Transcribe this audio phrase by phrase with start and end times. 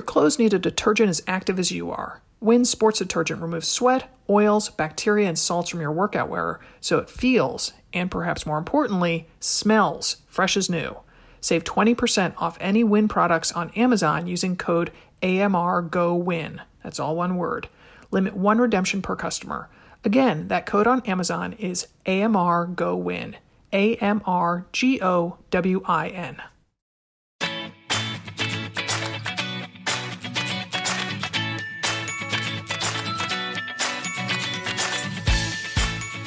[0.00, 2.22] Your clothes need a detergent as active as you are.
[2.40, 7.10] Win sports detergent removes sweat, oils, bacteria, and salts from your workout wearer so it
[7.10, 10.96] feels, and perhaps more importantly, smells fresh as new.
[11.42, 14.90] Save 20% off any Win products on Amazon using code
[15.20, 16.60] AMRGOWIN.
[16.82, 17.68] That's all one word.
[18.10, 19.68] Limit one redemption per customer.
[20.02, 23.34] Again, that code on Amazon is AMRGOWIN.
[23.74, 26.40] A M R G O W I N.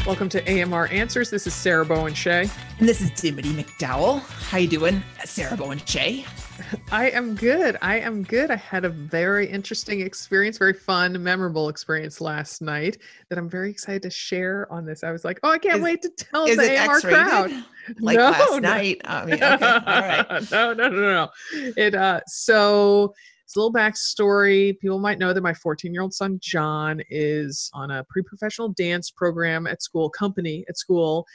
[0.06, 1.30] Welcome to AMR Answers.
[1.30, 2.50] This is Sarah Bowen Shea.
[2.80, 4.20] And this is Dimity McDowell.
[4.50, 6.26] How you doing, Sarah Bowen Shea?
[6.92, 7.78] I am good.
[7.82, 8.52] I am good.
[8.52, 12.98] I had a very interesting experience, very fun, memorable experience last night
[13.30, 15.06] that I'm very excited to share on this.
[15.06, 17.20] I was like, oh, I can't Is- wait to tell the AMR X-rated?
[17.26, 17.52] crowd.
[18.00, 18.60] Like No, last no.
[18.60, 19.02] night.
[19.04, 19.46] I mean, okay.
[19.46, 20.26] All right.
[20.52, 21.30] no, no, no, no, no.
[21.76, 23.14] It uh so
[23.56, 24.78] a little backstory.
[24.80, 29.12] People might know that my 14 year old son John is on a pre-professional dance
[29.12, 31.26] program at school, company at school,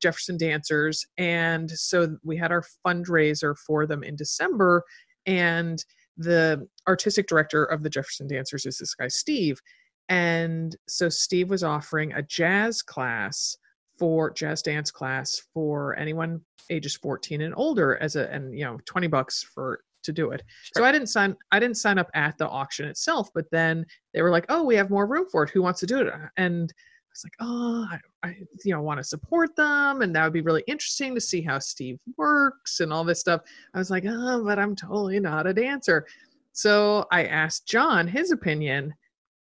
[0.00, 4.84] Jefferson Dancers, and so we had our fundraiser for them in December,
[5.26, 5.84] and
[6.16, 9.60] the artistic director of the Jefferson Dancers is this guy Steve,
[10.08, 13.56] and so Steve was offering a jazz class
[13.98, 16.40] for jazz dance class for anyone
[16.70, 20.42] ages 14 and older as a and you know 20 bucks for to do it.
[20.74, 24.22] So i didn't sign i didn't sign up at the auction itself but then they
[24.22, 25.50] were like oh we have more room for it.
[25.50, 26.12] Who wants to do it?
[26.36, 30.24] And i was like oh i, I you know want to support them and that
[30.24, 33.42] would be really interesting to see how steve works and all this stuff.
[33.74, 36.06] I was like oh but i'm totally not a dancer.
[36.52, 38.94] So i asked john his opinion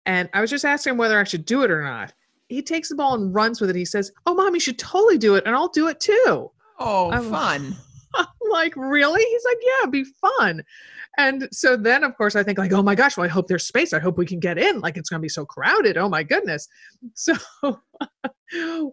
[0.06, 2.12] and i was just asking him whether i should do it or not.
[2.48, 3.76] He takes the ball and runs with it.
[3.76, 6.50] He says oh mom you should totally do it and i'll do it too.
[6.78, 7.76] Oh, I'm- fun.
[8.52, 9.22] Like, really?
[9.24, 10.62] He's like, yeah, be fun.
[11.18, 13.66] And so then, of course, I think like, oh my gosh, well, I hope there's
[13.66, 13.92] space.
[13.92, 14.80] I hope we can get in.
[14.80, 15.96] Like, it's going to be so crowded.
[15.96, 16.68] Oh my goodness.
[17.14, 17.34] So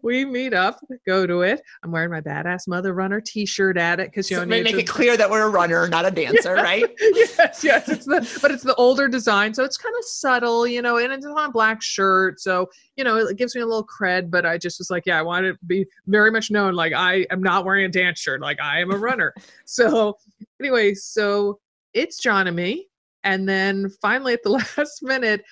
[0.03, 1.61] we meet up, go to it.
[1.83, 4.87] I'm wearing my badass mother runner T-shirt at it because you So know make, it
[4.87, 6.85] clear that we're a runner, not a dancer, right?
[6.99, 7.89] yes, yes.
[7.89, 11.11] It's the but it's the older design, so it's kind of subtle, you know, and
[11.11, 14.29] it's on a black shirt, so you know it gives me a little cred.
[14.29, 16.93] But I just was like, yeah, I want it to be very much known, like
[16.93, 19.33] I am not wearing a dance shirt, like I am a runner.
[19.65, 20.17] so
[20.59, 21.59] anyway, so
[21.93, 22.87] it's John and me,
[23.23, 25.43] and then finally at the last minute,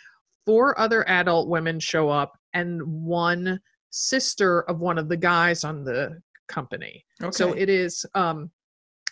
[0.46, 5.84] four other adult women show up, and one sister of one of the guys on
[5.84, 7.04] the company.
[7.32, 8.52] So it is um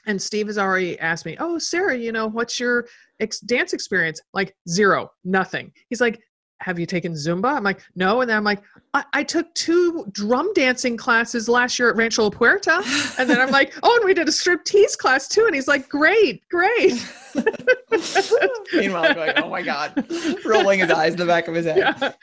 [0.07, 2.87] and Steve has already asked me, "Oh, Sarah, you know, what's your
[3.19, 5.71] ex- dance experience?" Like zero, nothing.
[5.89, 6.21] He's like,
[6.61, 8.61] "Have you taken Zumba?" I'm like, "No." And then I'm like,
[8.93, 12.81] "I, I took two drum dancing classes last year at Rancho La Puerta."
[13.17, 15.89] And then I'm like, "Oh, and we did a striptease class too." And he's like,
[15.89, 16.93] "Great, great."
[18.73, 20.05] Meanwhile, going, oh my God,
[20.45, 21.77] rolling his eyes in the back of his head.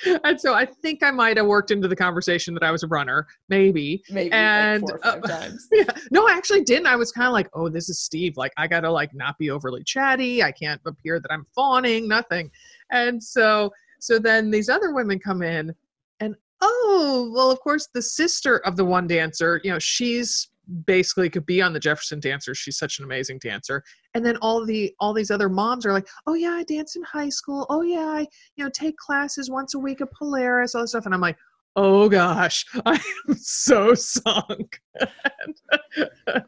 [0.04, 0.18] Yeah.
[0.24, 2.86] And so I think I might have worked into the conversation that I was a
[2.88, 4.02] runner, maybe.
[4.10, 5.68] Maybe And, like four or five uh, times.
[5.72, 5.84] yeah.
[6.10, 6.86] No, I actually didn't.
[6.86, 8.36] I was kind of like, oh, this is Steve.
[8.36, 10.42] Like, I gotta like not be overly chatty.
[10.42, 12.50] I can't appear that I'm fawning, nothing.
[12.90, 15.72] And so, so then these other women come in,
[16.18, 20.48] and oh, well, of course, the sister of the one dancer, you know, she's
[20.86, 22.58] basically could be on the Jefferson Dancers.
[22.58, 23.84] She's such an amazing dancer.
[24.14, 27.04] And then all the all these other moms are like, oh yeah, I dance in
[27.04, 27.64] high school.
[27.70, 28.26] Oh yeah, I
[28.56, 31.06] you know take classes once a week at Polaris, all this stuff.
[31.06, 31.36] And I'm like,
[31.76, 34.80] oh gosh, I am so sunk.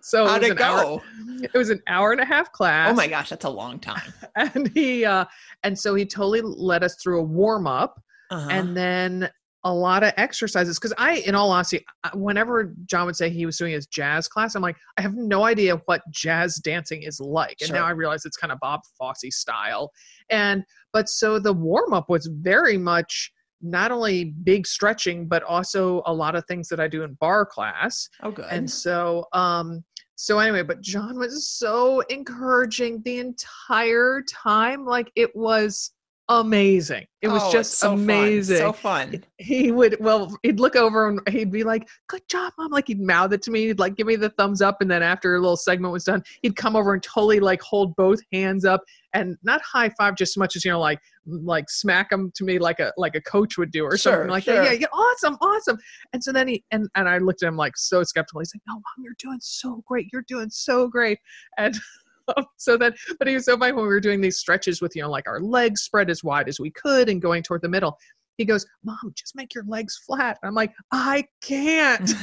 [0.00, 1.02] So How'd was it an hour- go?
[1.42, 2.90] it was an hour and a half class.
[2.90, 4.12] Oh my gosh, that's a long time.
[4.36, 5.24] And he uh
[5.62, 8.48] and so he totally led us through a warm up Uh-huh.
[8.50, 9.28] and then
[9.66, 13.56] a lot of exercises because I, in all honesty, whenever John would say he was
[13.56, 17.56] doing his jazz class, I'm like, I have no idea what jazz dancing is like,
[17.62, 19.90] and now I realize it's kind of Bob Fosse style.
[20.28, 23.32] And but so the warm up was very much
[23.64, 27.46] not only big stretching, but also a lot of things that I do in barre
[27.46, 28.08] class.
[28.22, 28.46] oh, good.
[28.50, 29.82] And so, um,
[30.16, 34.84] so anyway, but John was so encouraging the entire time.
[34.84, 35.90] Like it was
[36.28, 37.06] amazing.
[37.22, 37.98] It was Oh, just so fun.
[38.00, 38.56] amazing.
[38.58, 39.24] So fun.
[39.38, 42.70] he would, well, he'd look over and he'd be like, good job, mom.
[42.70, 43.66] Like he'd mouth it to me.
[43.68, 44.78] He'd like give me the thumbs up.
[44.80, 47.96] And then after a little segment was done, he'd come over and totally like hold
[47.96, 48.82] both hands up
[49.14, 52.44] and not high five just as much as, you know, like, like smack them to
[52.44, 54.56] me like a, like a coach would do or Sure, something like sure.
[54.56, 54.64] that.
[54.64, 54.86] Yeah, yeah.
[54.92, 55.36] Awesome.
[55.40, 55.78] Awesome.
[56.12, 58.40] And so then he and and I looked at him like so skeptical.
[58.40, 60.08] He's like, "No, mom, you're doing so great.
[60.12, 61.18] You're doing so great."
[61.56, 61.74] And
[62.56, 65.02] so that, but he was so funny when we were doing these stretches with you
[65.02, 67.98] know like our legs spread as wide as we could and going toward the middle.
[68.38, 72.08] he goes, "Mom, just make your legs flat." I'm like, "I can't."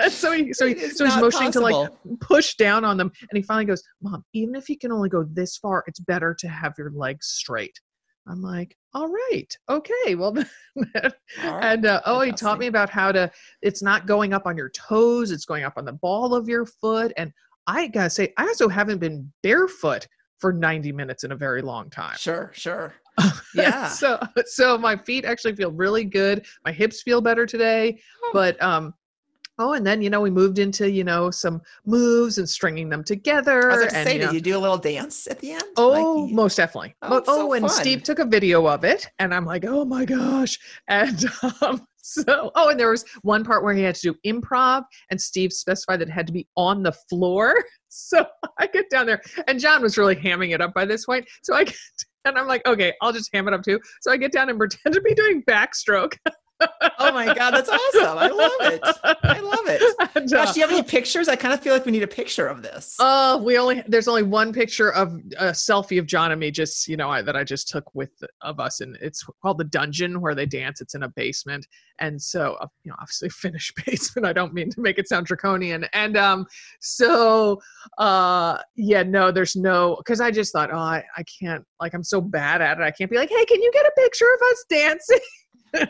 [0.08, 1.86] so he so he, so he's motioning possible.
[1.86, 4.92] to like push down on them, and he finally goes, "Mom, even if you can
[4.92, 7.78] only go this far, it's better to have your legs straight."
[8.28, 10.34] I'm like, all right, okay, well,
[10.94, 11.12] right.
[11.42, 13.30] and uh, oh, he taught me about how to.
[13.62, 16.66] It's not going up on your toes; it's going up on the ball of your
[16.66, 17.12] foot.
[17.16, 17.32] And
[17.66, 20.06] I gotta say, I also haven't been barefoot
[20.38, 22.16] for 90 minutes in a very long time.
[22.18, 22.94] Sure, sure.
[23.54, 23.88] Yeah.
[23.88, 26.44] so, so my feet actually feel really good.
[26.66, 28.30] My hips feel better today, oh.
[28.34, 28.92] but um,
[29.58, 33.02] Oh, and then you know we moved into you know some moves and stringing them
[33.02, 33.72] together.
[33.72, 35.62] I was and, say, you know, did you do a little dance at the end?
[35.76, 36.94] Oh, like, most definitely.
[37.02, 37.70] Oh, oh so and fun.
[37.70, 40.58] Steve took a video of it, and I'm like, oh my gosh!
[40.88, 41.24] And
[41.62, 45.20] um, so, oh, and there was one part where he had to do improv, and
[45.20, 47.64] Steve specified that it had to be on the floor.
[47.88, 48.26] So
[48.58, 51.24] I get down there, and John was really hamming it up by this point.
[51.42, 51.76] So I get,
[52.26, 53.80] and I'm like, okay, I'll just ham it up too.
[54.02, 56.18] So I get down and pretend to be doing backstroke.
[56.60, 58.18] oh my god, that's awesome!
[58.18, 58.80] I love it.
[59.22, 59.82] I love it.
[60.16, 61.28] Uh, Gosh, do you have any pictures?
[61.28, 62.96] I kind of feel like we need a picture of this.
[62.98, 66.88] Uh, we only there's only one picture of a selfie of John and me, just
[66.88, 68.10] you know, I, that I just took with
[68.40, 70.80] of us, and it's called the dungeon where they dance.
[70.80, 71.66] It's in a basement,
[71.98, 74.26] and so uh, you know, obviously finished basement.
[74.26, 76.46] I don't mean to make it sound draconian, and um,
[76.80, 77.60] so
[77.98, 82.04] uh, yeah, no, there's no because I just thought, oh, I, I can't like I'm
[82.04, 82.82] so bad at it.
[82.82, 85.18] I can't be like, hey, can you get a picture of us dancing?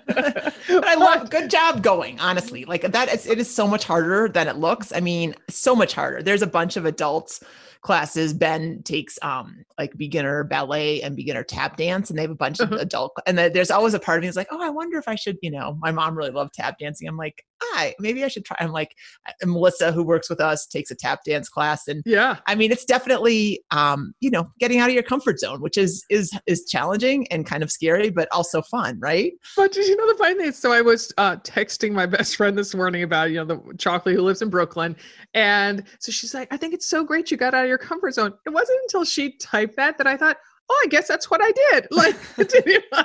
[0.08, 2.64] I love good job going, honestly.
[2.64, 4.92] Like that is it is so much harder than it looks.
[4.92, 6.22] I mean, so much harder.
[6.22, 7.42] There's a bunch of adults
[7.86, 8.34] classes.
[8.34, 12.58] Ben takes um like beginner ballet and beginner tap dance, and they have a bunch
[12.60, 13.16] of adult.
[13.26, 15.38] And there's always a part of me is like, oh, I wonder if I should.
[15.40, 17.06] You know, my mom really loved tap dancing.
[17.08, 18.56] I'm like, I maybe I should try.
[18.60, 18.96] I'm like,
[19.44, 22.84] Melissa, who works with us, takes a tap dance class, and yeah, I mean, it's
[22.84, 27.26] definitely um you know getting out of your comfort zone, which is is is challenging
[27.28, 29.32] and kind of scary, but also fun, right?
[29.56, 30.52] But did you know the funny thing?
[30.52, 34.16] So I was uh, texting my best friend this morning about you know the chocolate
[34.16, 34.96] who lives in Brooklyn,
[35.34, 38.14] and so she's like, I think it's so great you got out of your comfort
[38.14, 38.32] zone.
[38.46, 40.36] It wasn't until she typed that that I thought,
[40.68, 41.86] oh, I guess that's what I did.
[41.96, 42.16] Like,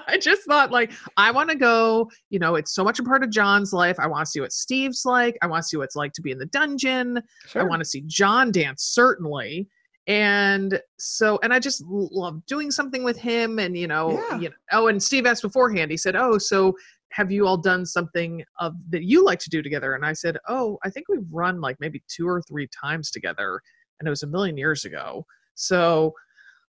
[0.07, 3.23] I just thought, like, I want to go, you know, it's so much a part
[3.23, 3.99] of John's life.
[3.99, 5.37] I want to see what Steve's like.
[5.41, 7.21] I want to see what it's like to be in the dungeon.
[7.47, 7.61] Sure.
[7.61, 9.67] I want to see John dance, certainly.
[10.07, 13.59] And so, and I just love doing something with him.
[13.59, 14.39] And, you know, yeah.
[14.39, 16.75] you know, oh, and Steve asked beforehand, he said, oh, so
[17.11, 19.93] have you all done something of that you like to do together?
[19.93, 23.61] And I said, oh, I think we've run like maybe two or three times together.
[24.01, 25.27] And it was a million years ago.
[25.53, 26.15] So,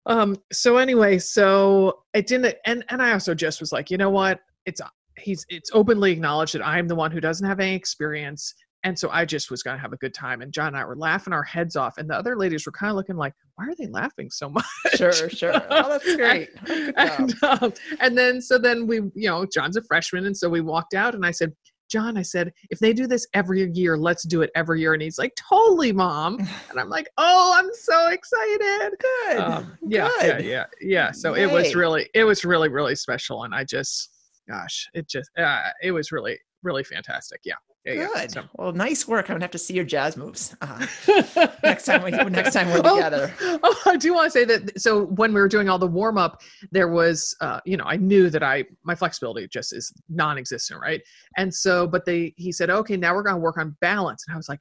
[0.06, 4.10] um, so anyway, so it didn't, and and I also just was like, you know
[4.10, 4.38] what?
[4.64, 4.80] It's
[5.18, 9.10] he's it's openly acknowledged that I'm the one who doesn't have any experience, and so
[9.10, 10.42] I just was gonna have a good time.
[10.42, 12.90] And John and I were laughing our heads off, and the other ladies were kind
[12.90, 14.64] of looking like, why are they laughing so much?
[14.94, 15.60] Sure, sure.
[15.68, 16.50] Oh, that's great.
[16.68, 20.48] and, and, um, and then so then we, you know, John's a freshman, and so
[20.48, 21.52] we walked out, and I said,
[21.88, 24.92] John, I said, if they do this every year, let's do it every year.
[24.94, 26.38] And he's like, totally, mom.
[26.70, 28.96] And I'm like, oh, I'm so excited.
[28.98, 29.38] Good.
[29.38, 30.44] Um, yeah, Good.
[30.44, 31.10] yeah, yeah, yeah.
[31.12, 31.44] So Yay.
[31.44, 33.44] it was really, it was really, really special.
[33.44, 34.10] And I just,
[34.48, 37.40] gosh, it just, uh, it was really, really fantastic.
[37.44, 37.54] Yeah.
[37.94, 38.32] Good.
[38.32, 38.42] So.
[38.54, 39.30] Well, nice work.
[39.30, 40.86] I'm gonna have to see your jazz moves uh,
[41.62, 43.32] next time we next time we're oh, together.
[43.40, 44.80] Oh, I do want to say that.
[44.80, 46.42] So when we were doing all the warm up,
[46.72, 51.00] there was, uh, you know, I knew that I my flexibility just is non-existent, right?
[51.36, 54.36] And so, but they he said, okay, now we're gonna work on balance, and I
[54.36, 54.60] was like,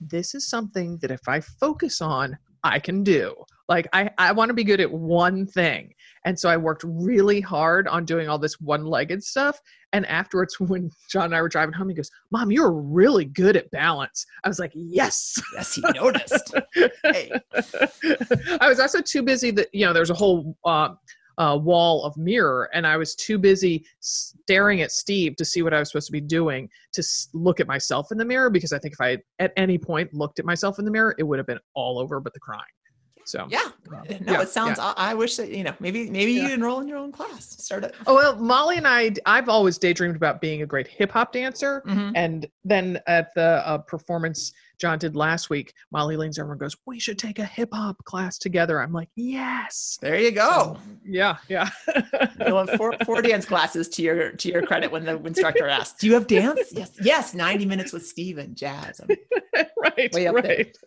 [0.00, 3.34] this is something that if I focus on, I can do.
[3.68, 5.94] Like I, I want to be good at one thing.
[6.28, 9.58] And so I worked really hard on doing all this one-legged stuff.
[9.94, 13.56] And afterwards, when John and I were driving home, he goes, Mom, you're really good
[13.56, 14.26] at balance.
[14.44, 15.40] I was like, Yes.
[15.54, 16.52] Yes, he noticed.
[17.02, 17.32] hey.
[18.60, 20.90] I was also too busy that, you know, there's a whole uh,
[21.38, 25.72] uh, wall of mirror and i was too busy staring at steve to see what
[25.72, 27.00] i was supposed to be doing to
[27.32, 30.40] look at myself in the mirror because i think if i at any point looked
[30.40, 32.64] at myself in the mirror it would have been all over but the crying
[33.28, 34.78] so yeah, no, yeah, it sounds.
[34.78, 34.94] Yeah.
[34.96, 36.48] I, wish that you know maybe maybe yeah.
[36.48, 37.94] you enroll in your own class, start it.
[38.06, 41.82] Oh well, Molly and I, I've always daydreamed about being a great hip hop dancer,
[41.86, 42.12] mm-hmm.
[42.14, 46.76] and then at the uh, performance John did last week, Molly leans over and goes,
[46.86, 50.76] "We should take a hip hop class together." I'm like, "Yes." There you go.
[50.76, 51.68] So, yeah, yeah.
[52.46, 55.98] You'll have four, four dance classes to your to your credit when the instructor asks,
[55.98, 57.34] "Do you have dance?" yes, yes.
[57.34, 59.00] Ninety minutes with Steve and jazz.
[59.76, 60.78] right, right.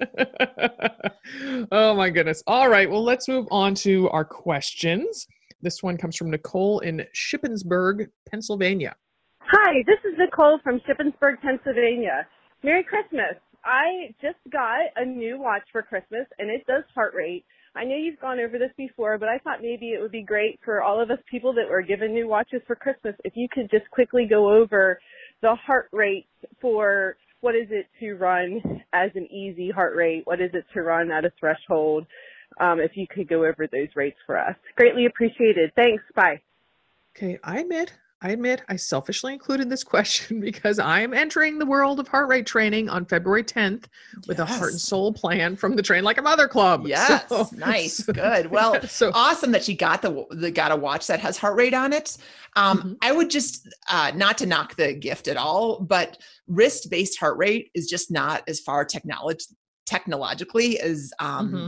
[1.71, 2.43] oh my goodness.
[2.48, 2.89] All right.
[2.89, 5.27] Well, let's move on to our questions.
[5.62, 8.95] This one comes from Nicole in Shippensburg, Pennsylvania.
[9.41, 12.25] Hi, this is Nicole from Shippensburg, Pennsylvania.
[12.63, 13.36] Merry Christmas.
[13.63, 17.95] I just got a new watch for Christmas and it does heart rate, I know
[17.95, 21.01] you've gone over this before, but I thought maybe it would be great for all
[21.01, 24.27] of us people that were given new watches for Christmas if you could just quickly
[24.29, 24.99] go over
[25.41, 26.27] the heart rate
[26.59, 28.61] for what is it to run
[28.93, 30.23] as an easy heart rate?
[30.25, 32.05] What is it to run at a threshold?
[32.59, 34.55] Um, if you could go over those rates for us.
[34.75, 35.71] Greatly appreciated.
[35.75, 36.03] Thanks.
[36.13, 36.41] Bye.
[37.15, 41.65] Okay, I'm admit I admit I selfishly included this question because I am entering the
[41.65, 43.85] world of heart rate training on February 10th
[44.27, 44.49] with yes.
[44.49, 46.85] a heart and soul plan from the Train Like a Mother Club.
[46.91, 48.51] Yes, so, nice, so, good.
[48.51, 51.73] Well, so awesome that she got the the got a watch that has heart rate
[51.73, 52.17] on it.
[52.57, 52.93] Um, mm-hmm.
[53.01, 57.37] I would just uh, not to knock the gift at all, but wrist based heart
[57.37, 59.45] rate is just not as far technology
[59.85, 61.67] technologically as um, mm-hmm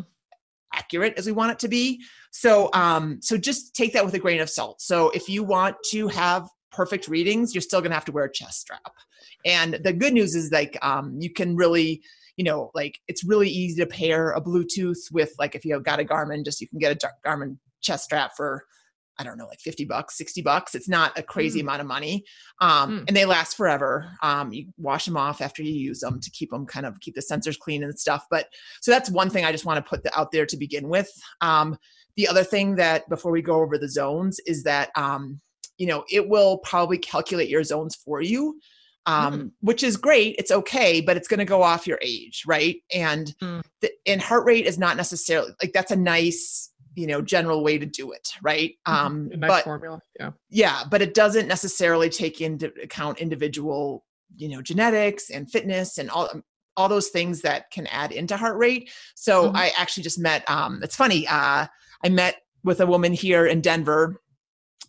[0.73, 2.01] accurate as we want it to be.
[2.31, 4.81] So um so just take that with a grain of salt.
[4.81, 8.25] So if you want to have perfect readings, you're still going to have to wear
[8.25, 8.93] a chest strap.
[9.45, 12.01] And the good news is like um you can really
[12.37, 15.83] you know like it's really easy to pair a bluetooth with like if you have
[15.83, 18.65] got a garmin just you can get a garmin chest strap for
[19.19, 20.75] I don't know, like 50 bucks, 60 bucks.
[20.75, 21.63] It's not a crazy mm.
[21.63, 22.25] amount of money.
[22.59, 23.03] Um, mm.
[23.07, 24.09] And they last forever.
[24.21, 27.15] Um, you wash them off after you use them to keep them kind of keep
[27.15, 28.25] the sensors clean and stuff.
[28.29, 28.47] But
[28.81, 31.09] so that's one thing I just want to put the, out there to begin with.
[31.41, 31.77] Um,
[32.15, 35.39] the other thing that before we go over the zones is that, um,
[35.77, 38.59] you know, it will probably calculate your zones for you.
[39.05, 39.51] Um, mm.
[39.59, 40.37] which is great.
[40.39, 42.77] It's okay, but it's going to go off your age, right?
[42.93, 43.61] And mm.
[43.81, 47.77] the, and heart rate is not necessarily like that's a nice you know general way
[47.77, 49.05] to do it right mm-hmm.
[49.05, 54.03] um nice but formula yeah yeah but it doesn't necessarily take into account individual
[54.35, 56.29] you know genetics and fitness and all
[56.75, 59.57] all those things that can add into heart rate so mm-hmm.
[59.57, 61.65] i actually just met um it's funny uh
[62.03, 64.21] i met with a woman here in denver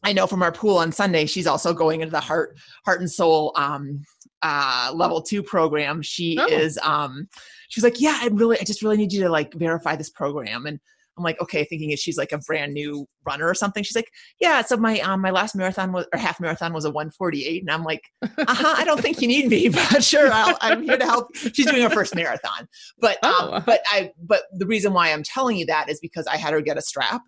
[0.03, 3.11] i know from our pool on sunday she's also going into the heart heart and
[3.11, 4.03] soul um
[4.43, 6.47] uh level two program she oh.
[6.47, 7.29] is um
[7.69, 10.67] she's like yeah i really i just really need you to like verify this program
[10.67, 10.79] and
[11.17, 13.83] I'm like, okay, thinking is she's like a brand new runner or something.
[13.85, 14.63] She's like, yeah.
[14.63, 17.85] So my um my last marathon was or half marathon was a 148, and I'm
[17.85, 18.75] like, uh huh.
[18.77, 21.35] I don't think you need me, but sure, i am here to help.
[21.37, 22.69] She's doing her first marathon,
[22.99, 23.63] but um, oh.
[23.65, 26.61] but I but the reason why I'm telling you that is because I had her
[26.61, 27.23] get a strap.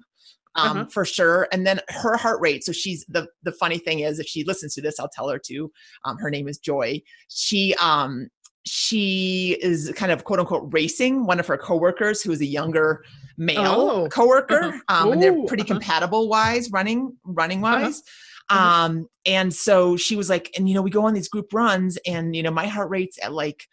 [0.58, 0.86] Um, uh-huh.
[0.90, 1.48] for sure.
[1.52, 2.64] And then her heart rate.
[2.64, 5.38] So she's the the funny thing is, if she listens to this, I'll tell her
[5.38, 5.70] to.
[6.06, 7.02] Um, her name is Joy.
[7.28, 8.28] She um
[8.66, 13.04] she is kind of quote unquote racing one of her coworkers who is a younger
[13.36, 14.08] male oh.
[14.08, 14.80] coworker uh-huh.
[14.88, 15.74] um, and they're pretty uh-huh.
[15.74, 18.02] compatible wise running running wise
[18.50, 18.84] uh-huh.
[18.84, 21.98] um and so she was like and you know we go on these group runs
[22.06, 23.66] and you know my heart rate's at like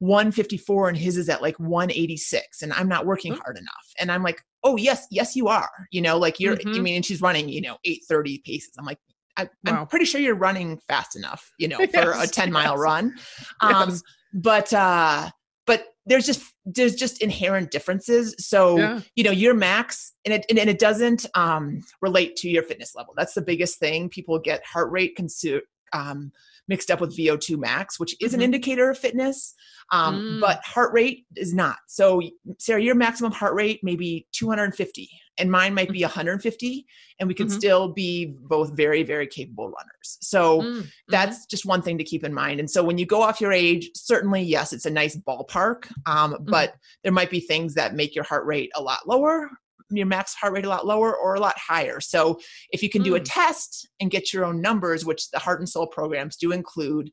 [0.00, 3.40] 154 and his is at like 186 and i'm not working mm-hmm.
[3.42, 6.78] hard enough and i'm like oh yes yes you are you know like you're mm-hmm.
[6.78, 8.98] i mean and she's running you know 830 paces i'm like
[9.36, 12.72] I, am pretty sure you're running fast enough, you know, for yes, a 10 mile
[12.72, 12.80] yes.
[12.80, 13.14] run.
[13.60, 15.30] Um, yes but uh
[15.66, 19.00] but there's just there's just inherent differences so yeah.
[19.14, 23.14] you know your max and it and, it doesn't um relate to your fitness level
[23.16, 25.60] that's the biggest thing people get heart rate consu-
[25.92, 26.32] um
[26.66, 28.40] mixed up with vo2 max which is mm-hmm.
[28.40, 29.54] an indicator of fitness
[29.90, 30.40] um, mm.
[30.40, 32.20] but heart rate is not so
[32.58, 35.08] sarah your maximum heart rate may be 250
[35.38, 36.86] and mine might be 150
[37.18, 37.56] and we can mm-hmm.
[37.56, 40.80] still be both very very capable runners so mm-hmm.
[41.08, 43.52] that's just one thing to keep in mind and so when you go off your
[43.52, 46.44] age certainly yes it's a nice ballpark um, mm-hmm.
[46.44, 49.50] but there might be things that make your heart rate a lot lower
[49.90, 52.38] your max heart rate a lot lower or a lot higher so
[52.70, 53.26] if you can do a mm.
[53.26, 57.10] test and get your own numbers which the heart and soul programs do include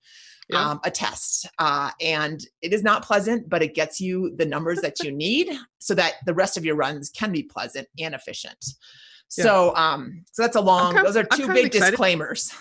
[0.49, 0.71] yeah.
[0.71, 1.47] um, a test.
[1.59, 5.49] Uh, and it is not pleasant, but it gets you the numbers that you need
[5.79, 8.63] so that the rest of your runs can be pleasant and efficient.
[9.37, 9.43] Yeah.
[9.43, 12.53] So, um, so that's a long, kind of, those are 2 big disclaimers.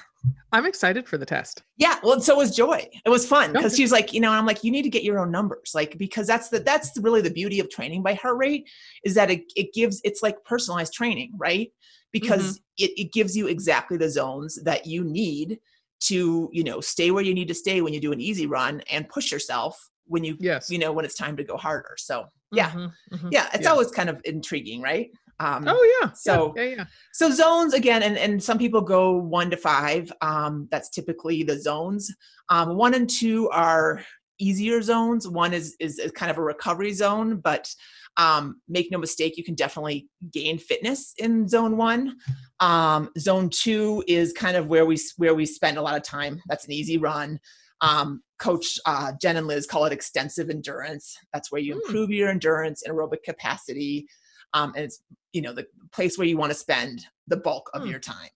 [0.53, 1.63] I'm excited for the test.
[1.77, 2.89] Yeah, well, so was Joy.
[3.05, 3.83] It was fun because okay.
[3.83, 6.27] she's like, you know, I'm like, you need to get your own numbers, like because
[6.27, 8.69] that's the that's really the beauty of training by heart rate
[9.05, 11.73] is that it it gives it's like personalized training, right?
[12.13, 12.85] Because mm-hmm.
[12.85, 15.59] it it gives you exactly the zones that you need
[16.01, 18.83] to you know stay where you need to stay when you do an easy run
[18.91, 20.71] and push yourself when you yes.
[20.71, 21.95] you know when it's time to go harder.
[21.97, 22.71] So yeah.
[22.71, 23.71] Mm-hmm, mm-hmm, yeah it's yeah.
[23.71, 25.11] always kind of intriguing right?
[25.41, 26.11] Um oh yeah.
[26.13, 30.13] so yeah, yeah, yeah, so zones again and and some people go one to five
[30.21, 32.15] um that's typically the zones.
[32.49, 34.03] Um one and two are
[34.39, 35.29] easier zones.
[35.29, 37.73] One is is, is kind of a recovery zone but
[38.17, 42.17] um, make no mistake, you can definitely gain fitness in zone one.
[42.61, 46.41] Um, zone two is kind of where we where we spend a lot of time.
[46.47, 47.41] That's an easy run.
[47.81, 51.17] Um, Coach uh, Jen and Liz call it extensive endurance.
[51.33, 51.81] That's where you hmm.
[51.87, 54.07] improve your endurance and aerobic capacity,
[54.53, 55.03] um, and it's
[55.33, 57.91] you know the place where you want to spend the bulk of mm.
[57.91, 58.31] your time.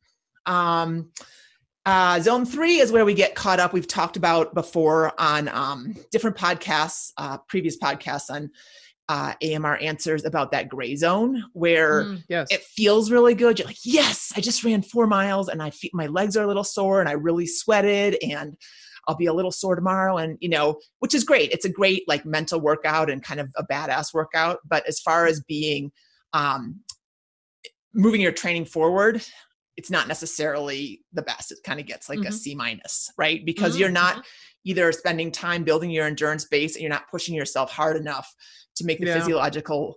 [0.46, 1.12] Um,
[1.86, 3.72] uh, zone three is where we get caught up.
[3.72, 8.50] We've talked about before on um, different podcasts, uh, previous podcasts on
[9.08, 12.48] uh, AMR answers about that gray zone where Mm, yes.
[12.50, 13.58] it feels really good.
[13.58, 16.46] You're like, yes, I just ran four miles and I feel my legs are a
[16.46, 18.56] little sore and I really sweated and
[19.06, 20.18] I'll be a little sore tomorrow.
[20.18, 21.50] And, you know, which is great.
[21.52, 24.58] It's a great like mental workout and kind of a badass workout.
[24.68, 25.90] But as far as being,
[26.34, 26.80] um,
[27.94, 29.22] moving your training forward,
[29.78, 31.52] it's not necessarily the best.
[31.52, 32.32] It kind of gets like a Mhm.
[32.32, 33.44] C minus, right?
[33.46, 34.26] Because Mhm, you're not
[34.64, 38.34] either spending time building your endurance base and you're not pushing yourself hard enough
[38.74, 39.14] to make the Yeah.
[39.20, 39.96] physiological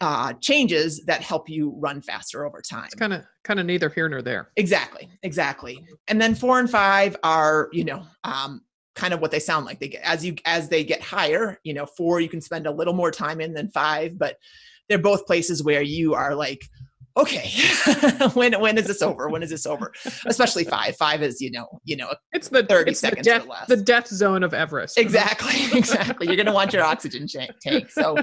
[0.00, 2.84] uh, changes that help you run faster over time.
[2.84, 4.50] It's kind of kind of neither here nor there.
[4.56, 5.84] Exactly, exactly.
[6.06, 8.62] And then four and five are, you know, um,
[8.94, 9.80] kind of what they sound like.
[9.80, 12.70] They get as you as they get higher, you know, four you can spend a
[12.70, 14.36] little more time in than five, but
[14.88, 16.62] they're both places where you are like,
[17.18, 17.50] okay,
[18.34, 19.28] when when is this over?
[19.28, 19.92] When is this over?
[20.26, 20.96] Especially five.
[20.96, 23.66] Five is, you know, you know, It's the 30 it's the seconds or death, less.
[23.68, 24.98] the death zone of Everest.
[24.98, 26.26] exactly, exactly.
[26.26, 27.90] You're gonna want your oxygen tank.
[27.90, 28.16] So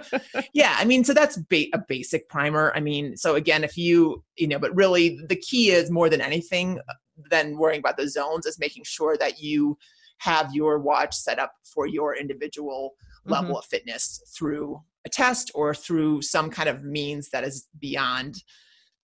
[0.53, 4.23] yeah i mean so that's ba- a basic primer i mean so again if you
[4.37, 6.93] you know but really the key is more than anything uh,
[7.29, 9.77] than worrying about the zones is making sure that you
[10.19, 15.73] have your watch set up for your individual level of fitness through a test or
[15.73, 18.43] through some kind of means that is beyond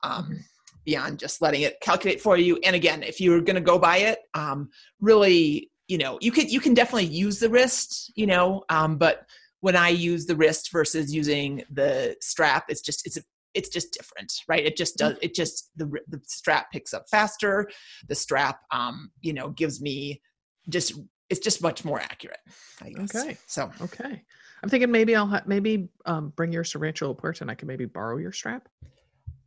[0.03, 0.39] um,
[0.85, 3.97] beyond just letting it calculate for you and again if you're going to go by
[3.97, 8.63] it um, really you know you can you can definitely use the wrist you know
[8.69, 9.25] um, but
[9.61, 13.17] when I use the wrist versus using the strap, it's just it's
[13.53, 14.65] it's just different, right?
[14.65, 17.69] It just does it just the the strap picks up faster.
[18.09, 20.21] The strap, um, you know, gives me
[20.69, 20.93] just
[21.29, 22.39] it's just much more accurate.
[22.81, 23.15] I guess.
[23.15, 23.37] Okay.
[23.47, 24.23] So Okay.
[24.63, 27.85] I'm thinking maybe I'll ha- maybe um, bring your Sorrento Puerto and I can maybe
[27.85, 28.67] borrow your strap.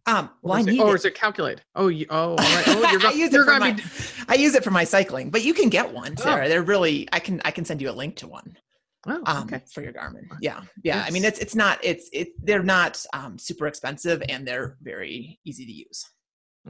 [0.06, 0.94] Um, well, I is it, it.
[0.94, 1.62] is it calculate?
[1.74, 2.64] Oh, you, oh, all right.
[2.68, 3.82] Oh, you're, I use it you're going my, be.
[4.28, 6.48] I use it for my cycling, but you can get one, Sarah.
[6.48, 8.56] They're really I can I can send you a link to one.
[9.06, 9.62] Oh, um, okay.
[9.72, 10.26] for your Garmin.
[10.40, 11.04] Yeah, yeah.
[11.06, 12.28] I mean, it's it's not it's it.
[12.42, 16.06] They're not um, super expensive and they're very easy to use.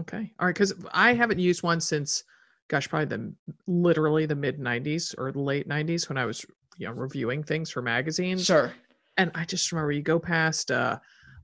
[0.01, 0.33] Okay.
[0.39, 0.55] All right.
[0.55, 2.25] Because I haven't used one since,
[2.69, 3.35] gosh, probably the
[3.67, 6.45] literally the mid 90s or the late 90s when I was,
[6.77, 8.45] you know, reviewing things for magazines.
[8.45, 8.73] Sure.
[9.17, 10.99] And I just remember you go past uh,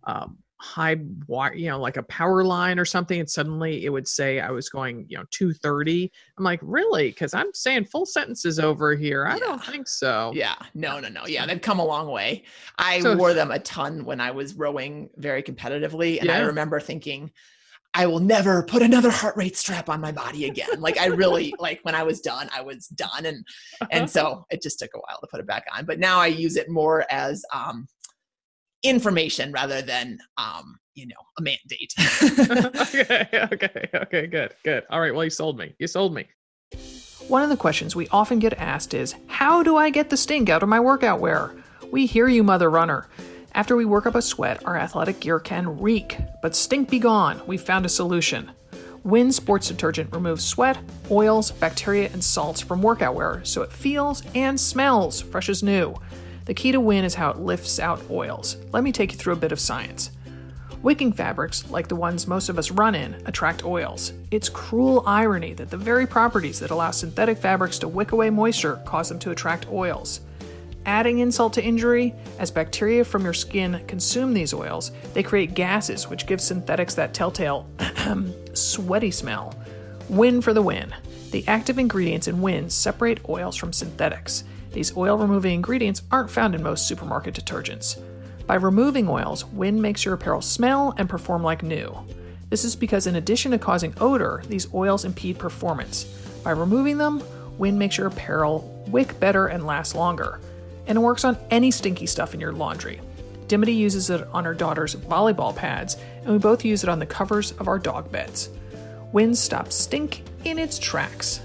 [0.05, 4.07] um, high wire, you know, like a power line or something, and suddenly it would
[4.07, 6.13] say I was going, you know, 230.
[6.39, 7.09] I'm like, really?
[7.09, 9.27] Because I'm saying full sentences over here.
[9.27, 10.33] I don't think so.
[10.35, 10.57] Yeah.
[10.75, 11.27] No, no, no.
[11.27, 12.45] Yeah, they've come a long way.
[12.79, 16.79] I So- wore them a ton when I was rowing very competitively, and I remember
[16.81, 17.31] thinking.
[17.93, 20.81] I will never put another heart rate strap on my body again.
[20.81, 23.45] Like I really like when I was done, I was done and
[23.91, 25.87] and so it just took a while to put it back on.
[25.87, 27.89] But now I use it more as um
[28.83, 31.95] information rather than um, you know, a mandate.
[32.95, 34.85] okay, okay, okay, good, good.
[34.91, 35.75] All right, well, you sold me.
[35.79, 36.27] You sold me.
[37.29, 40.49] One of the questions we often get asked is How do I get the stink
[40.49, 41.55] out of my workout wear?
[41.91, 43.09] We hear you, Mother Runner.
[43.53, 47.41] After we work up a sweat, our athletic gear can reek, but stink be gone.
[47.47, 48.51] We've found a solution.
[49.03, 50.79] Win Sports Detergent removes sweat,
[51.11, 55.95] oils, bacteria, and salts from workout wear so it feels and smells fresh as new.
[56.51, 58.57] The key to Win is how it lifts out oils.
[58.73, 60.11] Let me take you through a bit of science.
[60.83, 64.15] Wicking fabrics, like the ones most of us run in, attract oils.
[64.33, 68.83] It's cruel irony that the very properties that allow synthetic fabrics to wick away moisture
[68.85, 70.23] cause them to attract oils.
[70.87, 76.09] Adding insult to injury, as bacteria from your skin consume these oils, they create gases
[76.09, 77.69] which give synthetics that telltale
[78.55, 79.55] sweaty smell.
[80.09, 80.93] Win for the win.
[81.31, 84.43] The active ingredients in Win separate oils from synthetics.
[84.73, 88.01] These oil removing ingredients aren't found in most supermarket detergents.
[88.47, 91.97] By removing oils, Win makes your apparel smell and perform like new.
[92.51, 96.05] This is because, in addition to causing odor, these oils impede performance.
[96.43, 97.23] By removing them,
[97.59, 100.41] Win makes your apparel wick better and last longer.
[100.87, 103.01] And it works on any stinky stuff in your laundry.
[103.47, 107.07] Dimity uses it on her daughter's volleyball pads, and we both use it on the
[107.07, 108.49] covers of our dog beds.
[109.13, 111.41] Win stops stink in its tracks.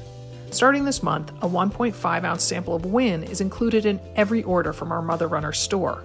[0.55, 4.89] Starting this month, a 1.5 ounce sample of Win is included in every order from
[4.89, 6.01] our Mother Runner store.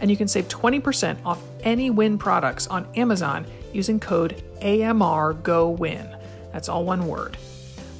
[0.00, 6.16] And you can save 20% off any Win products on Amazon using code AMRGOWIN.
[6.52, 7.36] That's all one word.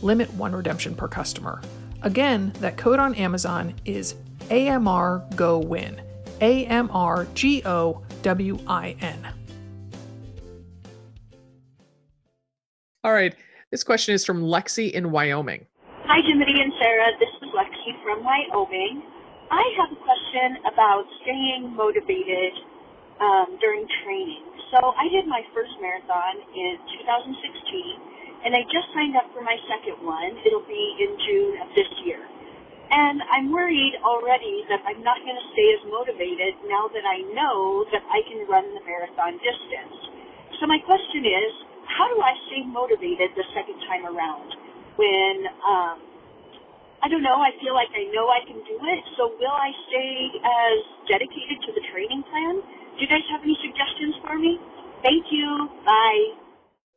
[0.00, 1.60] Limit one redemption per customer.
[2.02, 4.14] Again, that code on Amazon is
[4.50, 6.00] AMRGOWIN.
[6.40, 9.26] A M R G O W I N.
[13.02, 13.34] All right.
[13.72, 15.66] This question is from Lexi in Wyoming.
[16.08, 17.12] Hi, Dimity and Sarah.
[17.20, 19.04] This is Lexi from Wyoming.
[19.52, 22.56] I have a question about staying motivated
[23.20, 24.40] um, during training.
[24.72, 29.60] So I did my first marathon in 2016, and I just signed up for my
[29.68, 30.32] second one.
[30.48, 32.24] It'll be in June of this year.
[32.88, 37.20] And I'm worried already that I'm not going to stay as motivated now that I
[37.36, 39.96] know that I can run the marathon distance.
[40.56, 41.52] So my question is,
[41.84, 44.56] how do I stay motivated the second time around
[44.98, 45.96] when, um,
[47.00, 49.00] I don't know, I feel like I know I can do it.
[49.16, 52.54] So will I stay as dedicated to the training plan?
[52.96, 54.58] Do you guys have any suggestions for me?
[55.02, 55.70] Thank you.
[55.86, 56.34] Bye.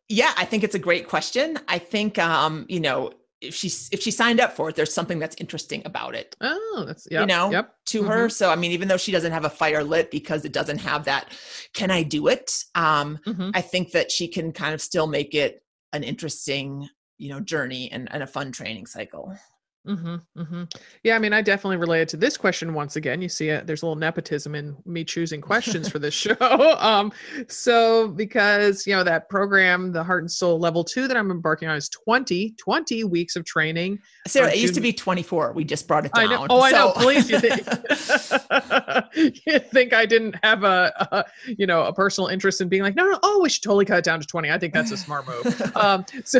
[0.09, 1.59] Yeah, I think it's a great question.
[1.67, 5.19] I think um, you know, if she if she signed up for it, there's something
[5.19, 6.35] that's interesting about it.
[6.41, 7.75] Oh, that's yep, you know yep.
[7.87, 8.07] to Mhm.
[8.07, 8.29] her.
[8.29, 11.05] So I mean, even though she doesn't have a fire lit because it doesn't have
[11.05, 11.31] that,
[11.73, 12.65] can I do it?
[12.75, 13.51] Um, Mhm.
[13.53, 16.89] I think that she can kind of still make it an interesting,
[17.21, 19.37] you know, journey and, and a fun training cycle.
[19.85, 20.63] Hmm hmm
[21.03, 23.21] Yeah, I mean, I definitely related to this question once again.
[23.21, 26.35] You see, uh, there's a little nepotism in me choosing questions for this show.
[26.81, 27.11] Um,
[27.47, 31.67] so because you know that program, the Heart and Soul Level Two that I'm embarking
[31.67, 33.99] on is 20, 20 weeks of training.
[34.27, 35.53] Sarah, On it used to be 24.
[35.53, 36.31] We just brought it down.
[36.31, 36.47] I know.
[36.49, 36.91] Oh, I know.
[36.95, 37.57] Please, you think
[39.45, 41.25] you think I didn't have a, a
[41.57, 43.19] you know a personal interest in being like, no, no.
[43.23, 44.51] Oh, we should totally cut it down to 20.
[44.51, 45.75] I think that's a smart move.
[45.75, 46.39] um, so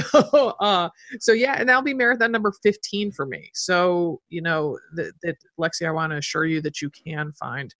[0.59, 3.30] uh, so yeah, and that'll be marathon number 15 for me.
[3.53, 7.73] So you know that, that Lexi, I want to assure you that you can find.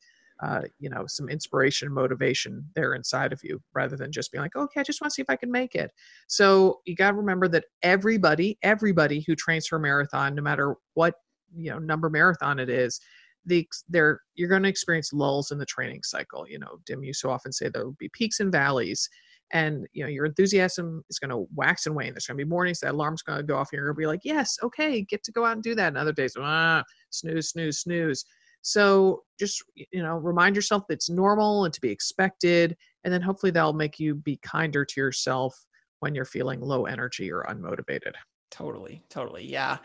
[0.44, 4.42] Uh, you know, some inspiration, and motivation there inside of you, rather than just being
[4.42, 5.92] like, okay, I just want to see if I can make it.
[6.26, 10.78] So you got to remember that everybody, everybody who trains for a marathon, no matter
[10.96, 11.14] what
[11.56, 13.00] you know number marathon it is,
[13.46, 16.48] the there you're going to experience lulls in the training cycle.
[16.48, 19.08] You know, Dim, you so often say there will be peaks and valleys,
[19.52, 22.14] and you know your enthusiasm is going to wax and wane.
[22.14, 24.00] There's going to be mornings that alarm's going to go off, and you're going to
[24.00, 25.90] be like, yes, okay, get to go out and do that.
[25.90, 28.26] And other days, ah, snooze, snooze, snooze.
[28.62, 33.22] So just you know, remind yourself that it's normal and to be expected, and then
[33.22, 35.56] hopefully that'll make you be kinder to yourself
[36.00, 38.14] when you're feeling low energy or unmotivated.
[38.52, 39.46] Totally, totally.
[39.46, 39.78] Yeah.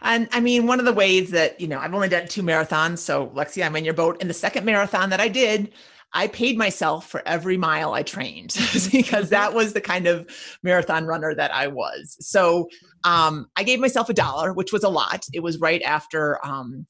[0.00, 2.98] And I mean, one of the ways that, you know, I've only done two marathons.
[2.98, 4.20] So, Lexi, I'm in your boat.
[4.22, 5.72] In the second marathon that I did,
[6.14, 8.56] I paid myself for every mile I trained
[8.92, 10.26] because that was the kind of
[10.62, 12.16] marathon runner that I was.
[12.20, 12.68] So,
[13.02, 15.26] um, I gave myself a dollar, which was a lot.
[15.32, 16.86] It was right after, um,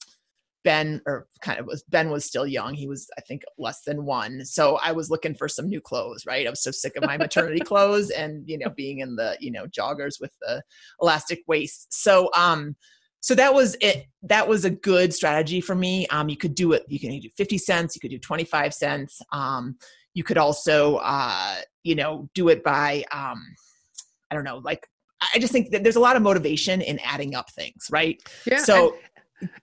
[0.65, 2.73] Ben or kind of was Ben was still young.
[2.75, 4.47] He was, I think, less than one.
[4.47, 6.47] So I was looking for some new clothes, right?
[6.47, 9.51] I was so sick of my maternity clothes and you know being in the you
[9.53, 10.63] know joggers with the
[11.03, 11.93] elastic waist.
[11.93, 12.77] So um
[13.25, 16.07] so that was it that was a good strategy for me.
[16.09, 19.23] Um you could do it you can do 50 cents, you could do 25 cents.
[19.33, 19.79] Um
[20.13, 23.43] you could also uh you know do it by um
[24.31, 24.87] I don't know, like
[25.35, 28.23] I just think that there's a lot of motivation in adding up things, right?
[28.45, 28.59] Yeah.
[28.59, 28.95] so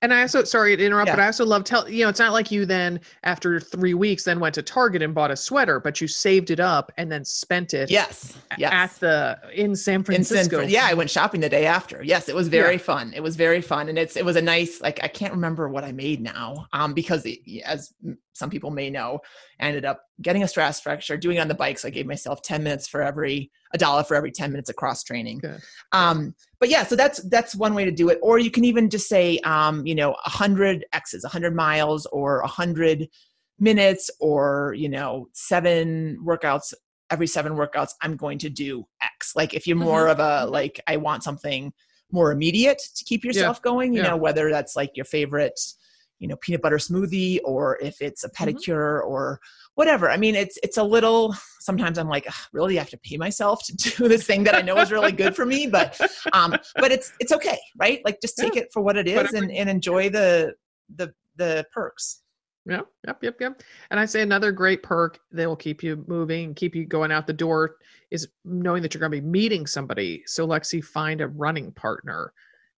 [0.02, 1.16] And I also sorry to interrupt, Yeah.
[1.16, 4.24] but I also love tell you know, it's not like you then after three weeks
[4.24, 7.24] then went to Target and bought a sweater, but you saved it up and then
[7.26, 8.72] spent it yes, yes.
[8.74, 10.58] at the in San Francisco.
[10.60, 10.70] in San.
[10.70, 12.04] Yeah, I went shopping the day after.
[12.04, 12.80] Yes, it was very Yeah.
[12.80, 13.14] fun.
[13.16, 15.84] It was very fun, and it's it was a nice like I can't remember what
[15.84, 17.94] I made now, um, because it, as
[18.34, 19.20] some people may know,
[19.60, 21.80] I ended up getting a stress fracture, doing it on the bike.
[21.80, 24.76] So I gave myself ten minutes for every a dollar for every ten minutes of
[24.76, 25.42] cross training.
[25.92, 28.20] Um, but yeah, so that's that's one way to do it.
[28.22, 32.06] Or you can even just say, um, you know, a hundred X's, a hundred miles,
[32.08, 33.08] or a hundred
[33.60, 36.74] minutes, or you know, seven workouts
[37.12, 40.80] every seven workouts i'm going to do x like if you're more of a like
[40.88, 41.72] i want something
[42.12, 44.10] more immediate to keep yourself going you yeah.
[44.10, 45.60] know whether that's like your favorite
[46.22, 48.50] you know peanut butter smoothie or if it's a Mm-hmm.
[48.50, 49.40] pedicure or
[49.76, 53.18] whatever i mean it's it's a little sometimes i'm like really i have to pay
[53.18, 56.00] myself to do this thing that i know is really good for me but
[56.34, 59.38] um but it's it's okay right like just take it for what it is Whatever.
[59.38, 60.54] and and enjoy the
[60.96, 62.22] the the perks
[62.68, 63.64] yeah, yep, yep, yep.
[63.90, 67.26] And I say another great perk that will keep you moving, keep you going out
[67.26, 67.78] the door
[68.12, 70.22] is knowing that you're going to be meeting somebody.
[70.28, 72.34] So Lexi, find a running partner,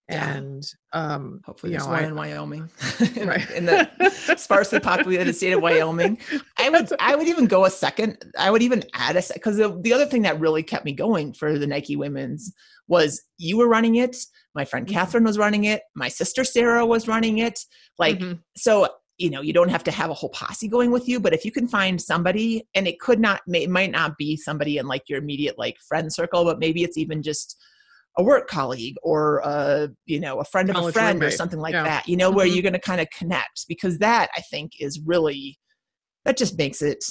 [0.08, 0.34] Yeah.
[0.36, 0.62] and
[0.92, 2.68] um, Hopefully, you there's know, one I- in Wyoming,
[3.16, 3.50] in, Right.
[3.52, 6.18] in the sparsely populated state of Wyoming.
[6.58, 8.18] I would, I would even go a second.
[8.38, 11.32] I would even add a because the, the other thing that really kept me going
[11.32, 12.52] for the Nike Women's
[12.86, 14.14] was you were running it.
[14.54, 14.90] My friend Mhm.
[14.92, 15.80] Catherine was running it.
[15.96, 17.58] My sister Sarah was running it.
[17.98, 18.40] Like Mhm.
[18.58, 21.32] so, you know, you don't have to have a whole posse going with you, but
[21.32, 24.76] if you can find somebody, and it could not, may- it might not be somebody
[24.76, 27.56] in like your immediate like friend circle, but maybe it's even just
[28.16, 31.58] a work colleague or a you know a friend of a College friend or something
[31.58, 31.84] like Yeah.
[31.84, 32.54] that you know where Mhm.
[32.54, 35.58] you're going to kind of connect because that i think is really
[36.24, 37.04] that just makes it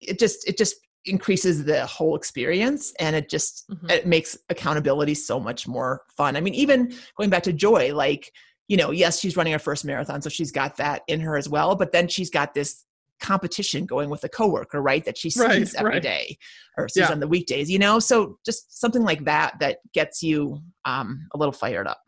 [0.00, 3.90] it just it just increases the whole experience and it just Mhm.
[3.90, 8.32] it makes accountability so much more fun i mean even going back to joy like
[8.68, 11.48] you know yes she's running her first marathon so she's got that in her as
[11.48, 12.84] well but then she's got this
[13.20, 16.36] competition going with a coworker right that she sees Right, every day
[16.76, 16.84] right.
[16.84, 17.12] or sees Yeah.
[17.12, 21.38] on the weekdays you know so just something like that that gets you um a
[21.38, 22.00] little fired up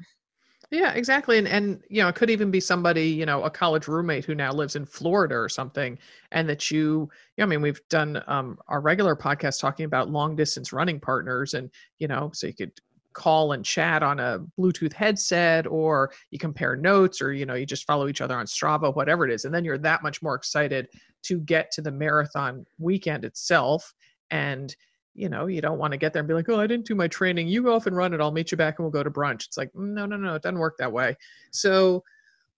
[0.71, 1.37] Yeah, exactly.
[1.37, 4.35] And and you know, it could even be somebody, you know, a college roommate who
[4.35, 5.99] now lives in Florida or something,
[6.31, 10.09] and that you, you know, I mean, we've done um our regular podcast talking about
[10.09, 12.73] long distance running partners, and you know, so you could
[13.13, 17.67] call and chat on a Bluetooth headset, or you compare notes, or you know, you
[17.67, 20.35] just follow each other on Strava, whatever it is, and then you're that much more
[20.35, 20.89] excited
[21.23, 23.95] to get to the marathon weekend itself.
[24.31, 24.75] And
[25.15, 26.95] you know, you don't want to get there and be like, oh, I didn't do
[26.95, 27.49] my training.
[27.49, 28.21] You go off and run it.
[28.21, 29.47] I'll meet you back and we'll go to brunch.
[29.47, 31.17] It's like, "Mm, no, no, no, it doesn't work that way.
[31.51, 32.03] So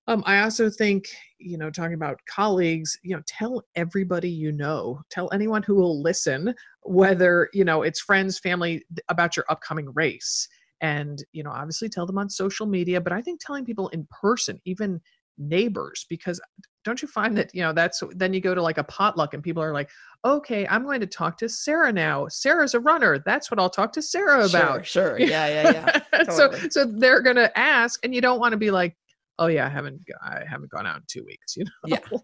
[0.06, 1.06] um, I also think,
[1.38, 6.00] you know, talking about colleagues, you know, tell everybody you know, tell anyone who will
[6.02, 10.48] listen, whether, you know, it's friends, family, about your upcoming race.
[10.80, 14.06] And, you know, obviously tell them on social media, but I think telling people in
[14.10, 15.00] person, even
[15.38, 16.40] neighbors, because
[16.84, 19.42] don't you find that, you know, that's then you go to like a potluck and
[19.42, 19.88] people are like,
[20.24, 22.28] okay, I'm going to talk to Sarah now.
[22.28, 23.22] Sarah's a runner.
[23.24, 24.86] That's what I'll talk to Sarah about.
[24.86, 25.18] Sure, sure.
[25.18, 26.24] Yeah, yeah, yeah.
[26.30, 28.96] so so they're gonna ask, and you don't want to be like,
[29.38, 31.56] oh yeah, I haven't I haven't gone out in two weeks.
[31.56, 31.70] You know.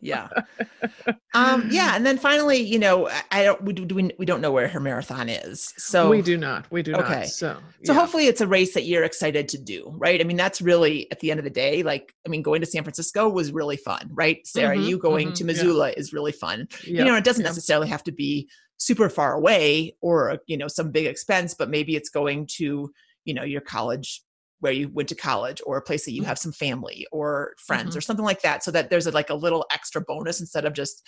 [0.01, 0.29] Yeah, yeah.
[1.35, 4.41] um, yeah, and then finally, you know, I- don't we do, do we, we don't
[4.41, 5.73] know where her marathon is.
[5.77, 6.71] So we do not.
[6.71, 7.21] We do Okay.
[7.21, 7.27] not.
[7.29, 7.99] So So yeah.
[8.01, 10.21] hopefully it's a race that you're excited to do, right?
[10.21, 12.67] I mean, that's really at the end of the day, like I mean, going to
[12.67, 14.45] San Francisco was really fun, right?
[14.47, 15.47] Sarah, Mhm, you going mhm, to yeah.
[15.47, 16.69] Missoula is really fun.
[16.85, 17.49] yeah, You know, it doesn't yeah.
[17.51, 21.97] necessarily have to be super far away or you know some big expense, but maybe
[21.97, 22.91] it's going to
[23.25, 24.23] you know your college
[24.61, 26.27] where you went to college or a place that you Mhm.
[26.27, 29.35] have some family or friends or something like that so that there's a, like a
[29.35, 31.07] little extra bonus instead of just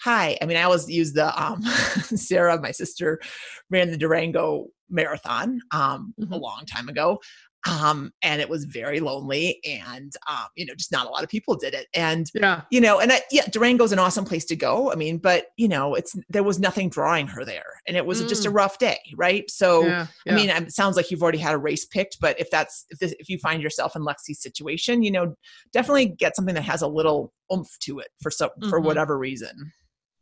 [0.00, 1.60] hi i mean i always use the um
[2.02, 3.18] sarah my sister
[3.70, 6.40] ran the durango marathon um a Mhm.
[6.40, 7.18] long time ago
[7.66, 11.28] um and it was very lonely and um you know just not a lot of
[11.28, 12.62] people did it and yeah.
[12.70, 15.66] you know and I, yeah durango's an awesome place to go i mean but you
[15.66, 18.98] know it's there was nothing drawing her there and it was just a rough day
[19.16, 22.38] right so yeah, I mean, it sounds like you've already had a race picked, but
[22.38, 25.34] if that's if this, if you find yourself in Lexi's situation, you know,
[25.72, 28.84] definitely get something that has a little oomph to it for some for Mhm.
[28.84, 29.72] whatever reason.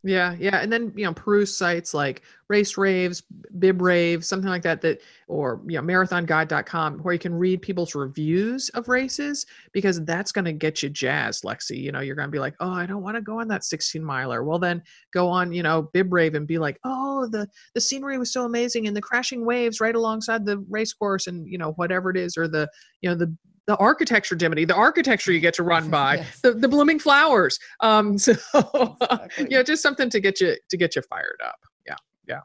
[0.06, 3.24] Yeah, yeah, and then you know peruse sites like Race Raves,
[3.58, 4.80] Bib Rave, something like that.
[4.82, 10.30] That or you know marathonguide.com where you can read people's reviews of races because that's
[10.30, 11.82] going to get you jazzed, Lexi.
[11.82, 13.64] You know you're going to be like, oh, I don't want to go on that
[13.64, 14.44] 16 miler.
[14.44, 14.80] Well, then
[15.12, 18.44] go on you know Bib Rave and be like, oh, the the scenery was so
[18.44, 22.16] amazing and the crashing waves right alongside the race course and you know whatever it
[22.16, 22.68] is or the
[23.00, 23.34] you know the
[23.66, 26.40] the architecture dimity the architecture you get to run by Yes.
[26.40, 29.44] the, the blooming flowers um so Exactly.
[29.50, 31.96] you know just something to get you to get you fired up yeah
[32.28, 32.40] yeah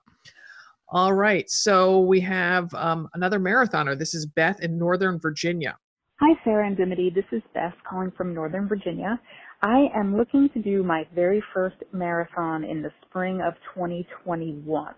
[0.89, 5.77] all right so we have um, another marathoner this is beth in northern virginia
[6.23, 7.09] Hi, Sarah and Dimity.
[7.09, 9.19] This is Beth calling from Northern Virginia.
[9.63, 14.93] I am looking to do my very first marathon in the spring of 2021.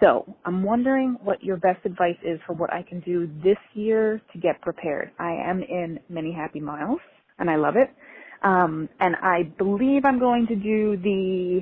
[0.00, 4.20] So I'm wondering what your best advice is for what I can do this year
[4.32, 5.10] to get prepared.
[5.18, 7.00] I am in Many Happy Miles
[7.38, 7.90] and I love it.
[8.42, 11.60] Um, and I believe I'm going to do the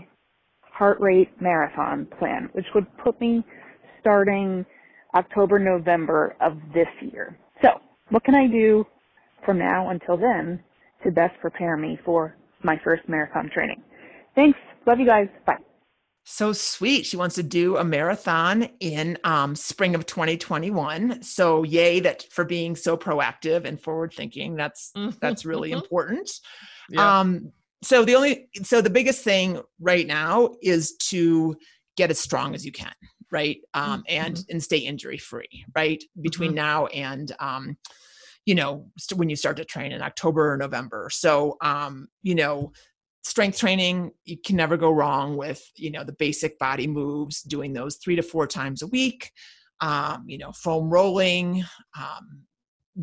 [0.62, 3.44] heart rate marathon plan, which would put me
[4.00, 4.64] starting
[5.14, 7.38] October, November of this year.
[7.62, 8.86] So what can I do
[9.44, 10.62] from now until then
[11.04, 13.82] to best prepare me for my first marathon training?
[14.36, 14.58] Thanks.
[14.86, 15.28] Love you guys.
[15.46, 15.56] Bye.
[16.30, 17.06] So sweet.
[17.06, 21.22] She wants to do a marathon in um, spring of 2021.
[21.22, 24.54] So yay that for being so proactive and forward thinking.
[24.54, 26.30] That's that's really important.
[26.90, 27.50] yeah Um,
[27.82, 31.56] so the only so the biggest thing right now is to
[31.96, 32.92] get as strong as you can,
[33.32, 33.56] right?
[33.72, 36.04] Um, and and stay injury free, right?
[36.20, 37.78] Between now and um,
[38.44, 41.08] you know, when you start to train in October or November.
[41.10, 42.72] So um, you know,
[43.28, 47.72] strength training, you can never go wrong with, you know, the basic body moves, doing
[47.72, 49.30] those three to four times a week.
[49.80, 51.64] Um, you know, foam rolling,
[51.96, 52.42] um,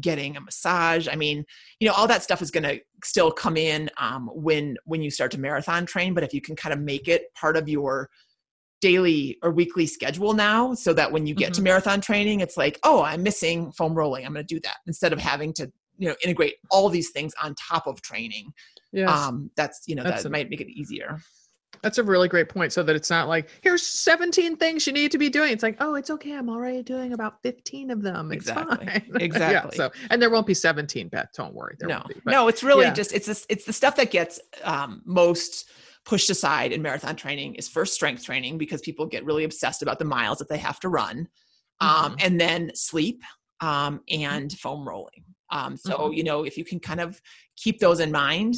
[0.02, 1.08] getting a massage.
[1.10, 1.46] I mean,
[1.80, 5.12] you know all that stuff is going to still come in um, when when you
[5.12, 8.10] start to marathon train but if you can kind of make it part of your
[8.82, 12.80] daily or weekly schedule now so that when you get to marathon training it's like
[12.84, 16.08] oh i'm missing foam rolling i'm going to do that instead of having to you
[16.10, 18.52] know integrate all these things on top of training
[18.92, 21.20] yes um that's you know That's that a- might make it easier
[21.82, 25.12] that's a really great point so that it's not like here's 17 things you need
[25.12, 28.32] to be doing it's like oh it's okay i'm already doing about 15 of them
[28.32, 28.86] it's Exactly.
[28.88, 29.78] fine yeah, Exactly.
[29.78, 32.64] so and there won't be 17 beth don't worry there no be but- no it's
[32.64, 32.94] really yeah.
[32.94, 35.70] just it's this, it's the stuff that gets um, most
[36.06, 40.00] pushed aside in marathon training is first strength training because people get really obsessed about
[40.00, 41.28] the miles that they have to run
[41.82, 42.26] um, Mhm.
[42.26, 43.22] and then sleep
[43.60, 46.18] um, and foam rolling um, so Mhm.
[46.18, 47.22] you know if you can kind of
[47.56, 48.56] keep those in mind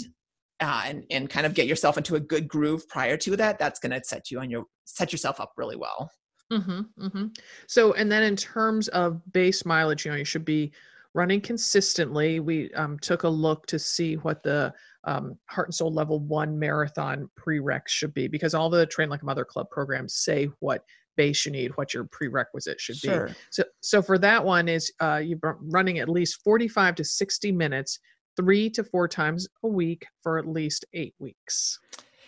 [0.60, 3.80] uh, and, and kind of get yourself into a good groove prior to that that's
[3.80, 6.10] going to set you on your set yourself up really well
[6.52, 7.26] Mm-hmm, mm-hmm.
[7.68, 10.72] So, and then in terms of base mileage, you know, you should be
[11.14, 12.40] running consistently.
[12.40, 14.74] We um, took a look to see what the
[15.04, 19.24] um, Heart and Soul Level One Marathon prereqs should be because all the Train Like
[19.24, 20.84] a Mother Club programs say what
[21.18, 23.28] base you need, what your prerequisite should Sure.
[23.28, 23.34] be.
[23.50, 28.00] So, so for that one is uh, you're running at least 45 to 60 minutes,
[28.38, 31.80] three to four times a week for at least eight weeks.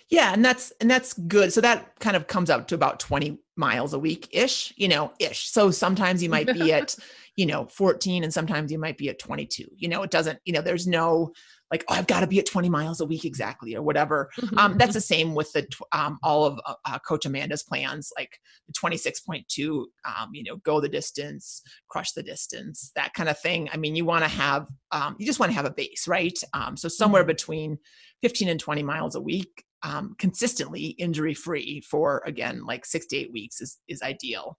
[0.10, 1.54] Yeah, and that's and that's good.
[1.54, 5.14] So that kind of comes out to about 20 miles a week ish, you know,
[5.20, 5.50] ish.
[5.52, 6.96] So sometimes you might be at,
[7.36, 9.66] you know, 14 and sometimes you might be at 22.
[9.76, 11.32] You know, it doesn't, you know, there's no
[11.72, 14.30] like oh, I've got to be at 20 miles a week exactly or whatever.
[14.58, 18.12] Um, that's the same with the tw- um, all of uh, uh, Coach Amanda's plans,
[18.18, 23.40] like the 26.2, um, you know, go the distance, crush the distance, that kind of
[23.40, 23.70] thing.
[23.72, 26.38] I mean, you want to have, um, you just want to have a base, right?
[26.54, 27.28] Um, so somewhere Mhm.
[27.28, 27.78] between
[28.22, 33.18] 15 and 20 miles a week, um, consistently injury free for again like six to
[33.18, 34.58] eight weeks is is ideal,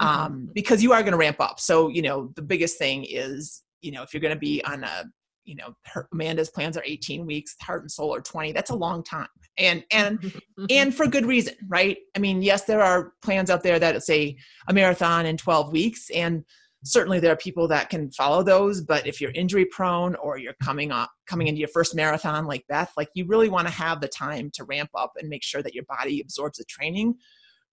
[0.00, 0.06] Mhm.
[0.06, 1.60] um, because you are going to ramp up.
[1.60, 4.84] So you know, the biggest thing is you know if you're going to be on
[4.84, 5.04] a
[5.44, 8.74] you know her, amanda's plans are 18 weeks heart and soul are 20 that's a
[8.74, 9.28] long time.
[9.58, 10.32] And and
[10.70, 11.98] and for good reason right?
[12.16, 14.36] I mean yes there are plans out there that say
[14.68, 16.44] a marathon in 12 weeks and
[16.84, 20.56] certainly there are people that can follow those but if you're injury prone or you're
[20.62, 24.00] coming up coming into your first marathon like beth like you really want to have
[24.00, 27.14] the time to ramp up and make sure that your body absorbs the training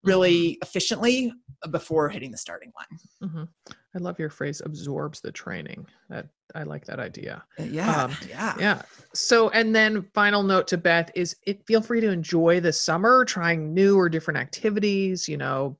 [0.02, 1.32] really efficiently
[1.70, 3.48] before hitting the starting line Mhm.
[3.94, 5.84] I love your phrase absorbs the training.
[6.08, 7.42] That I like that idea.
[7.58, 8.82] yeah Um, yeah Yeah.
[9.14, 13.24] So, and then final note to Beth is it feel free to enjoy the summer,
[13.24, 15.76] trying new or different activities, you know,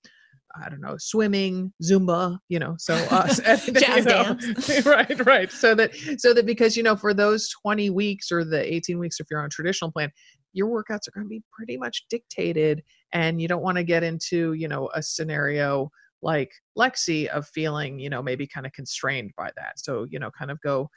[0.61, 4.35] I don't know, swimming, Zumba, you know, so uh, Jazz you know.
[4.35, 4.85] dance.
[4.87, 5.51] right, right.
[5.53, 9.21] So that, so that because, you know, for those 20 weeks or the 18 weeks,
[9.21, 10.11] if you're on a traditional plan,
[10.53, 12.83] your workouts are going to be pretty much dictated
[13.13, 15.91] and you don't want to get into, you know, a scenario
[16.23, 19.79] like Lexi of feeling, you know, maybe kind of constrained by that.
[19.79, 20.89] So, you know, kind of go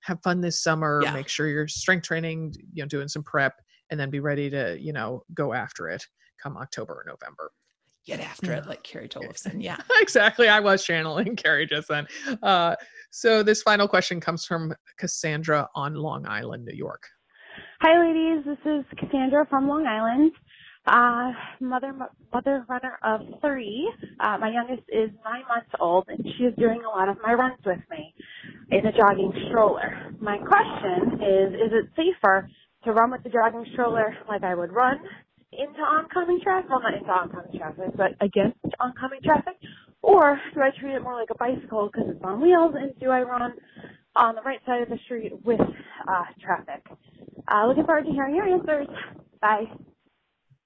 [0.00, 1.12] have fun this summer, Yeah.
[1.12, 3.54] make sure you're strength training, you know, doing some prep
[3.90, 6.04] and then be ready to, you know, go after it
[6.42, 7.52] come October or November.
[8.04, 10.48] get after it like carrie tollefson yeah exactly.
[10.48, 12.08] I was channeling Carrie just then.
[12.42, 12.74] Uh,
[13.12, 17.04] so this final question comes from Cassandra on Long Island, New York.
[17.82, 18.44] Hi, ladies.
[18.46, 20.30] This is Cassandra from Long Island.
[20.86, 21.92] Uh, mother,
[22.32, 23.90] mother runner of three.
[24.20, 27.34] Uh, my youngest is nine months old, and she is doing a lot of my
[27.34, 28.14] runs with me
[28.70, 30.14] in a jogging stroller.
[30.20, 32.48] My question is: Is it safer
[32.84, 34.98] to run with the jogging stroller like I would run
[35.50, 36.70] into oncoming traffic?
[36.70, 39.56] Well, not into oncoming traffic, but against oncoming traffic,
[40.02, 42.76] or do I treat it more like a bicycle because it's on wheels?
[42.78, 43.54] And do I run
[44.14, 46.86] on the right side of the street with uh, traffic?
[47.50, 48.86] Uh, looking forward to hearing your answers.
[49.40, 49.64] Bye.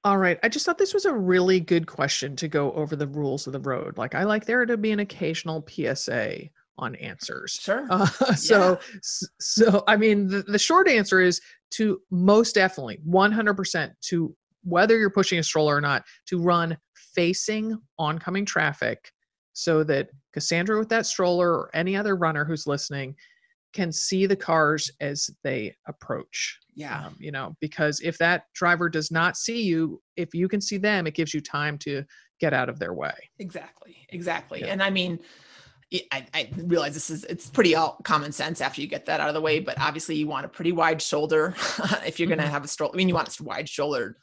[0.05, 0.39] All right.
[0.43, 3.53] I just thought this was a really good question to go over the rules of
[3.53, 3.99] the road.
[3.99, 6.43] Like, I like there to be an occasional PSA
[6.79, 7.59] on answers.
[7.61, 11.41] sure Uh, so, s- so I mean, the, the short answer is
[11.73, 16.77] to most definitely 100% to whether you're pushing a stroller or not, to run
[17.15, 19.11] facing oncoming traffic
[19.55, 23.15] so that Cassandra with that stroller or any other runner who's listening
[23.73, 26.59] can see the cars as they approach.
[26.77, 30.61] Yeah Um, you know, because if that driver does not see you, if you can
[30.61, 32.05] see them, it gives you time to
[32.39, 33.15] get out of their way.
[33.39, 34.61] Exactly, exactly.
[34.61, 34.67] Yeah.
[34.73, 35.19] And I mean,
[36.13, 39.29] I, I realize this is it's pretty all common sense after you get that out
[39.29, 41.55] of the way, but obviously you want a pretty wide shoulder
[42.05, 42.51] if you're going to Mhm.
[42.51, 42.93] have a stroller.
[42.95, 44.19] I mean, you want a wide shoulder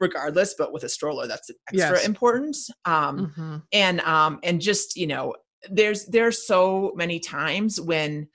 [0.00, 2.06] regardless, but with a stroller, that's extra Yes.
[2.06, 2.56] important.
[2.84, 3.62] Um, Mhm.
[3.72, 5.34] and um, and just you know,
[5.70, 8.28] there's there's so many times when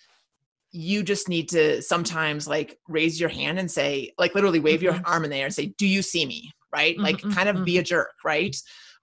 [0.72, 4.94] you just need to sometimes like raise your hand and say like literally wave your
[4.94, 5.02] Mhm.
[5.06, 7.66] arm in the air and say do you see me right like Mhm, kind of
[7.66, 8.56] be a jerk right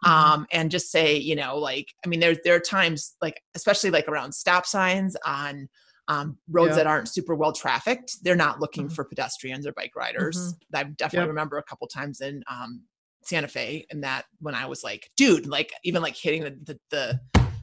[0.04, 0.10] Mhm.
[0.10, 3.90] um and just say you know like i mean there there are times like especially
[3.90, 5.68] like around stop signs on
[6.10, 6.76] um, roads Yeah.
[6.76, 11.18] that aren't super well trafficked they're not looking for pedestrians or bike riders i definitely
[11.20, 11.28] Yep.
[11.28, 12.82] remember a couple times in um
[13.24, 16.78] santa fe and that when i was like dude like even like hitting the the
[16.90, 17.20] the,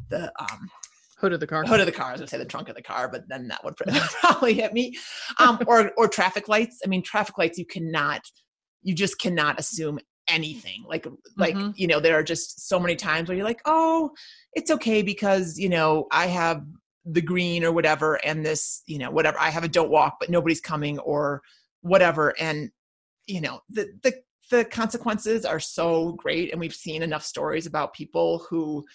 [0.10, 0.70] the um
[1.26, 1.64] Hood of the car.
[1.66, 2.10] hood of the car.
[2.10, 3.76] I was gonna say the trunk of the car, but then that would
[4.22, 4.96] probably hit me.
[5.40, 6.80] Um, or or traffic lights.
[6.86, 7.58] I mean, traffic lights.
[7.58, 8.22] You cannot,
[8.84, 10.84] you just cannot assume anything.
[10.88, 11.08] Like
[11.38, 11.74] like Mhm.
[11.76, 14.12] you know, there are just so many times where you're like, oh,
[14.54, 16.64] it's okay because you know I have
[17.06, 20.30] the green or whatever, and this you know whatever I have a don't walk, but
[20.30, 21.42] nobody's coming or
[21.82, 22.70] whatever, and
[23.28, 24.14] you know the the
[24.52, 28.86] the consequences are so great, and we've seen enough stories about people who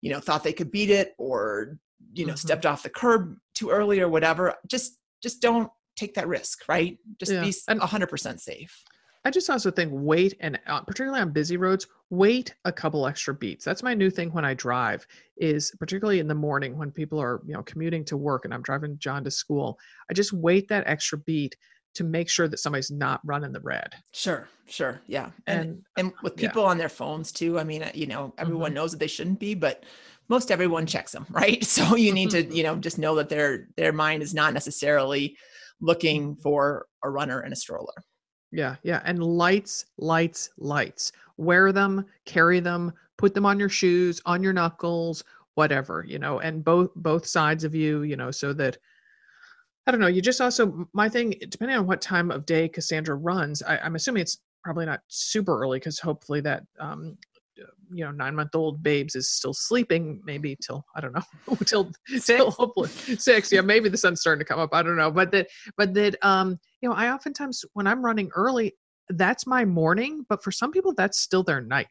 [0.00, 1.78] you know thought they could beat it or
[2.14, 2.38] you know Mhm.
[2.38, 6.98] stepped off the curb too early or whatever just just don't take that risk right
[7.18, 8.84] just Yeah, be a 100% safe
[9.22, 13.34] I just also think wait and uh, particularly on busy roads, wait a couple extra
[13.34, 13.66] beats.
[13.66, 17.42] That's my new thing when I drive is particularly in the morning when people are,
[17.46, 19.78] you know, commuting to work and I'm driving John to school.
[20.10, 21.54] I just wait that extra beat
[21.94, 23.92] to make sure that somebody's not running the red.
[24.12, 25.00] Sure, sure.
[25.06, 25.30] Yeah.
[25.46, 26.48] And And and with yeah.
[26.48, 28.74] people on their phones too, I mean, uh, you know, everyone Mhm.
[28.74, 29.84] knows that they shouldn't be, but
[30.28, 31.64] most everyone checks them, right?
[31.64, 32.54] So you need to, Mhm.
[32.54, 35.36] you know, just know that their their mind is not necessarily
[35.80, 37.94] looking for a runner and a stroller.
[38.52, 39.00] Yeah, yeah.
[39.04, 41.12] And lights, lights, lights.
[41.36, 45.24] Wear them, carry them, put them on your shoes, on your knuckles,
[45.54, 48.78] whatever, you know, and both both sides of you, you know, so that
[49.86, 53.16] I don't know, you just also my thing, depending on what time of day Cassandra
[53.16, 57.16] runs, I, I'm assuming it's probably not super early because hopefully that um
[57.60, 61.22] uh, you know nine month old babes is still sleeping maybe till i don't know
[61.64, 62.20] till till
[62.50, 62.56] Six.
[62.56, 65.48] hopefully six yeah maybe the sun's starting to come up i don't know but that
[65.76, 68.74] but that um you know i oftentimes when i'm running early
[69.10, 71.88] that's my morning but for some people that's still their night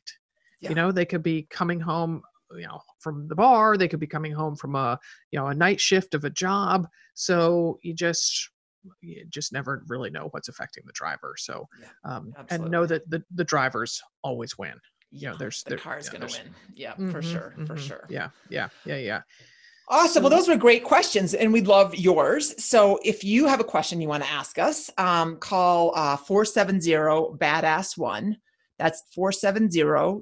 [0.61, 0.69] Yeah.
[0.69, 2.21] you know they could be coming home
[2.55, 4.99] you know from the bar they could be coming home from a
[5.31, 8.49] you know a night shift of a job so you just
[9.01, 13.09] you just never really know what's affecting the driver so Yeah, um and know that
[13.09, 14.73] the the drivers always win
[15.11, 16.55] you know there's the there- car's yeah, to win.
[16.73, 17.79] Yeah, for Mhm, sure, for mhm.
[17.79, 18.05] sure.
[18.09, 19.21] yeah yeah yeah yeah
[19.91, 20.21] Awesome.
[20.21, 22.63] Well, those were great questions, and we love yours.
[22.63, 26.91] So, if you have a question you want to ask us, um, call uh, 470
[27.39, 28.37] Badass One.
[28.79, 29.69] That's 470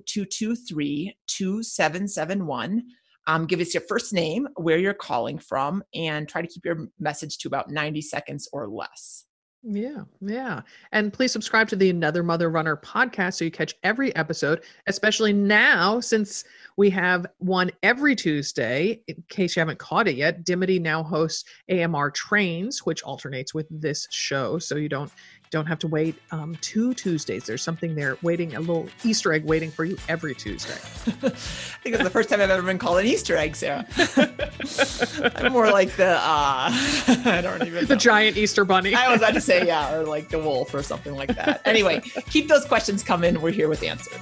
[0.05, 2.83] 223 2771.
[3.27, 6.87] Um, give us your first name, where you're calling from, and try to keep your
[6.99, 9.25] message to about 90 seconds or less.
[9.63, 10.61] Yeah, yeah.
[10.93, 15.33] And please subscribe to the Another Mother Runner podcast so you catch every episode, especially
[15.33, 16.45] now since
[16.77, 19.01] we have one every Tuesday.
[19.07, 23.67] In case you haven't caught it yet, Dimity now hosts AMR Trains, which alternates with
[23.69, 24.57] this show.
[24.57, 25.11] So you don't
[25.49, 27.45] don't have to wait um, two Tuesdays.
[27.45, 30.73] There's something there waiting, a little Easter egg waiting for you every Tuesday.
[31.07, 33.85] I think it's the first time I've ever been called an Easter egg, Sarah.
[35.35, 36.69] I'm more like the, uh,
[37.25, 37.81] I don't even know.
[37.83, 38.93] The giant Easter bunny.
[38.93, 41.61] I was about to say, yeah, or like the wolf or something like that.
[41.65, 43.39] Anyway, keep those questions coming.
[43.41, 44.17] We're here with answers.